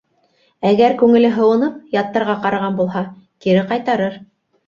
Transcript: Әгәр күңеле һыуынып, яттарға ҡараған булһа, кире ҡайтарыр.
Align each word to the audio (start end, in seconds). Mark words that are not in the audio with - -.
Әгәр 0.69 0.95
күңеле 1.01 1.29
һыуынып, 1.35 1.75
яттарға 1.97 2.35
ҡараған 2.45 2.79
булһа, 2.81 3.05
кире 3.45 3.67
ҡайтарыр. 3.73 4.19